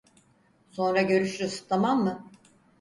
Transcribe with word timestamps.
Sonra 0.69 1.01
görüşürüz 1.01 1.63
tamam 1.69 2.03
mı? 2.03 2.31